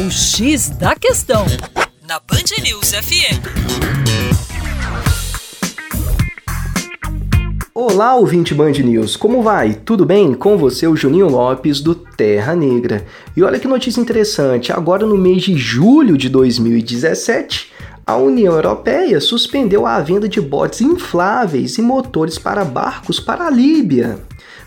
[0.00, 1.44] O X da Questão,
[2.08, 3.36] na Band News FM.
[7.74, 9.74] Olá, ouvinte Band News, como vai?
[9.74, 10.32] Tudo bem?
[10.32, 13.04] Com você, o Juninho Lopes, do Terra Negra.
[13.36, 17.70] E olha que notícia interessante, agora no mês de julho de 2017,
[18.10, 23.50] a União Europeia suspendeu a venda de botes infláveis e motores para barcos para a
[23.50, 24.18] Líbia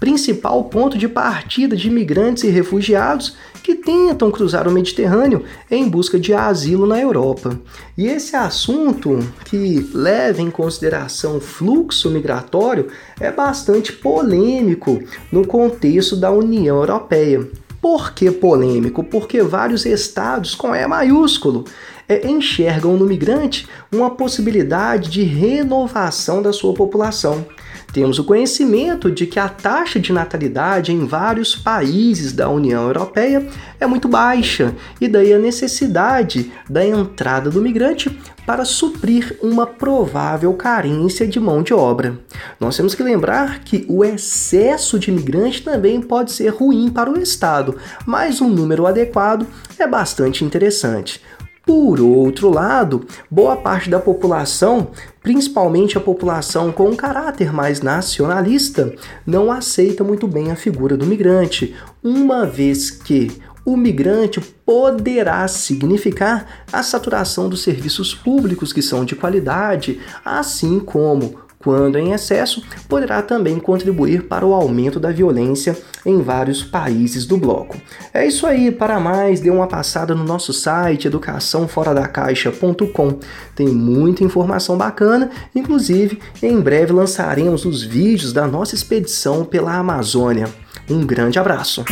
[0.00, 6.18] principal ponto de partida de imigrantes e refugiados que tentam cruzar o Mediterrâneo em busca
[6.18, 7.58] de asilo na Europa.
[7.96, 12.88] E esse assunto, que leva em consideração o fluxo migratório,
[13.20, 17.48] é bastante polêmico no contexto da União Europeia.
[17.90, 19.02] Por que polêmico?
[19.02, 21.64] Porque vários estados com E maiúsculo
[22.06, 27.46] é, enxergam no migrante uma possibilidade de renovação da sua população.
[27.92, 33.46] Temos o conhecimento de que a taxa de natalidade em vários países da União Europeia
[33.80, 38.10] é muito baixa, e daí a necessidade da entrada do migrante
[38.46, 42.18] para suprir uma provável carência de mão de obra.
[42.58, 47.18] Nós temos que lembrar que o excesso de imigrante também pode ser ruim para o
[47.18, 49.46] Estado, mas um número adequado
[49.78, 51.20] é bastante interessante.
[51.68, 54.88] Por outro lado, boa parte da população,
[55.22, 58.94] principalmente a população com um caráter mais nacionalista,
[59.26, 63.30] não aceita muito bem a figura do migrante, uma vez que
[63.66, 71.47] o migrante poderá significar a saturação dos serviços públicos que são de qualidade, assim como
[71.58, 77.36] quando em excesso, poderá também contribuir para o aumento da violência em vários países do
[77.36, 77.76] bloco.
[78.14, 83.18] É isso aí, para mais, dê uma passada no nosso site educaçãoforadacaixa.com.
[83.54, 90.48] Tem muita informação bacana, inclusive em breve lançaremos os vídeos da nossa expedição pela Amazônia.
[90.88, 91.84] Um grande abraço!